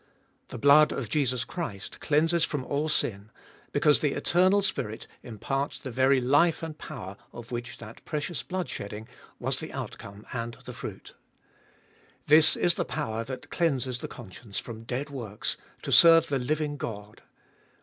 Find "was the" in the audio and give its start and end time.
9.37-9.71